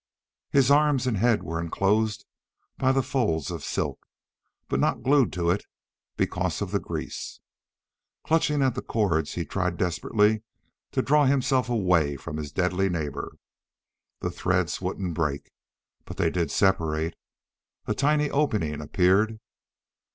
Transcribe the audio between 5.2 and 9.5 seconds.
to it because of the grease. Clutching at the cords he